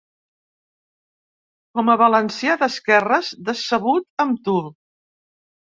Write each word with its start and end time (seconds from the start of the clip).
Com 1.77 1.93
a 1.95 1.97
valencià 2.05 2.57
d'esquerres, 2.63 3.33
decebut 3.53 4.27
amb 4.27 4.45
tu. 4.51 4.59